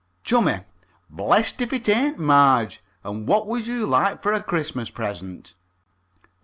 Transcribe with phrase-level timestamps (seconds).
[0.23, 0.61] CHUMMIE:
[1.11, 2.81] Blessed if it ain't Marge!
[3.03, 5.53] And what would you like for a Christmas present?